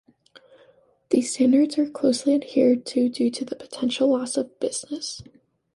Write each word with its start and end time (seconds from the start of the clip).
These 1.11 1.31
standards 1.31 1.77
are 1.77 1.87
closely 1.87 2.33
adhered 2.33 2.87
to 2.87 3.07
due 3.07 3.29
to 3.29 3.45
the 3.45 3.55
potential 3.55 4.07
loss 4.09 4.35
of 4.35 4.59
business. 4.59 5.21